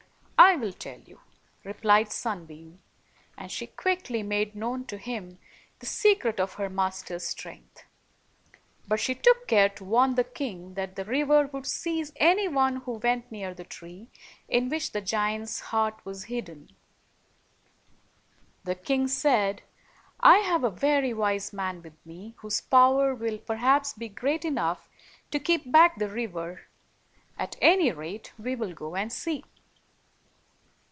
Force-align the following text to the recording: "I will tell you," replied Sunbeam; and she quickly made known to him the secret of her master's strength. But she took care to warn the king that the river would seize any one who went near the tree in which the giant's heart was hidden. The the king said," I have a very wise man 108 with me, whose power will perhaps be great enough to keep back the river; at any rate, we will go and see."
"I 0.43 0.55
will 0.55 0.73
tell 0.73 0.99
you," 1.01 1.21
replied 1.63 2.11
Sunbeam; 2.11 2.81
and 3.37 3.51
she 3.51 3.67
quickly 3.67 4.21
made 4.23 4.55
known 4.55 4.85
to 4.87 4.97
him 4.97 5.37
the 5.79 5.85
secret 5.85 6.39
of 6.39 6.53
her 6.55 6.67
master's 6.67 7.25
strength. 7.27 7.83
But 8.87 8.99
she 8.99 9.13
took 9.13 9.47
care 9.47 9.69
to 9.69 9.83
warn 9.83 10.15
the 10.15 10.23
king 10.23 10.73
that 10.73 10.95
the 10.95 11.05
river 11.05 11.45
would 11.53 11.67
seize 11.67 12.11
any 12.15 12.47
one 12.47 12.77
who 12.77 12.93
went 12.93 13.31
near 13.31 13.53
the 13.53 13.63
tree 13.63 14.09
in 14.49 14.67
which 14.67 14.91
the 14.91 14.99
giant's 14.99 15.59
heart 15.69 16.03
was 16.05 16.23
hidden. 16.23 16.75
The 18.63 18.73
the 18.73 18.75
king 18.75 19.07
said," 19.07 19.61
I 20.33 20.39
have 20.39 20.63
a 20.63 20.71
very 20.71 21.13
wise 21.13 21.53
man 21.53 21.75
108 21.75 21.83
with 21.93 22.05
me, 22.05 22.33
whose 22.39 22.61
power 22.61 23.13
will 23.13 23.37
perhaps 23.37 23.93
be 23.93 24.09
great 24.09 24.43
enough 24.43 24.89
to 25.29 25.39
keep 25.39 25.71
back 25.71 25.97
the 25.97 26.09
river; 26.09 26.61
at 27.37 27.57
any 27.61 27.91
rate, 27.91 28.33
we 28.39 28.55
will 28.55 28.73
go 28.73 28.95
and 28.95 29.13
see." 29.13 29.43